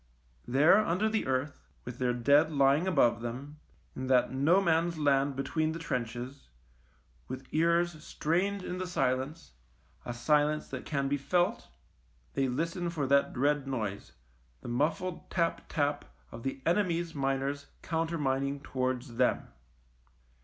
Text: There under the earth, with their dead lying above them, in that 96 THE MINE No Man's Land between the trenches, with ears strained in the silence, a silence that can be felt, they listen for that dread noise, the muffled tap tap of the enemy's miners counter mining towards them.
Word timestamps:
There 0.47 0.83
under 0.83 1.07
the 1.07 1.27
earth, 1.27 1.69
with 1.85 1.99
their 1.99 2.11
dead 2.11 2.51
lying 2.51 2.87
above 2.87 3.21
them, 3.21 3.59
in 3.95 4.07
that 4.07 4.31
96 4.31 4.31
THE 4.31 4.31
MINE 4.35 4.45
No 4.45 4.59
Man's 4.63 4.97
Land 4.97 5.35
between 5.35 5.73
the 5.73 5.77
trenches, 5.77 6.49
with 7.27 7.45
ears 7.51 8.03
strained 8.03 8.63
in 8.63 8.79
the 8.79 8.87
silence, 8.87 9.51
a 10.03 10.11
silence 10.11 10.67
that 10.69 10.87
can 10.87 11.07
be 11.07 11.17
felt, 11.17 11.67
they 12.33 12.47
listen 12.47 12.89
for 12.89 13.05
that 13.05 13.31
dread 13.33 13.67
noise, 13.67 14.13
the 14.61 14.67
muffled 14.69 15.29
tap 15.29 15.69
tap 15.69 16.05
of 16.31 16.41
the 16.41 16.61
enemy's 16.65 17.13
miners 17.13 17.67
counter 17.83 18.17
mining 18.17 18.59
towards 18.61 19.17
them. 19.17 19.49